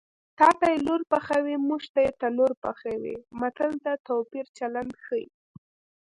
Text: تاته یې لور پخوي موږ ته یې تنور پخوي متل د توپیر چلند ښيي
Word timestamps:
تاته 0.39 0.65
یې 0.71 0.77
لور 0.87 1.01
پخوي 1.11 1.55
موږ 1.67 1.83
ته 1.93 1.99
یې 2.05 2.11
تنور 2.21 2.51
پخوي 2.63 3.15
متل 3.39 3.71
د 3.85 3.87
توپیر 4.07 4.45
چلند 4.57 4.91
ښيي 5.03 5.25